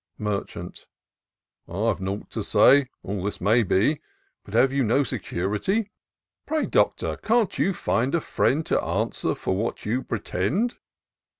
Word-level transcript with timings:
Merchant." 0.17 0.87
I've 1.69 2.01
nought 2.01 2.31
to 2.31 2.43
say— 2.43 2.87
all 3.03 3.23
this 3.23 3.39
may 3.39 3.61
be— 3.61 4.01
But 4.43 4.55
have 4.55 4.73
you 4.73 4.83
no 4.83 5.03
security? 5.03 5.91
Pray, 6.47 6.65
Doctor, 6.65 7.17
can't 7.17 7.59
you 7.59 7.71
find 7.71 8.15
a 8.15 8.19
friend 8.19 8.65
To 8.65 8.83
answer 8.83 9.35
for 9.35 9.55
what 9.55 9.85
you 9.85 10.01
pretend?" 10.01 10.77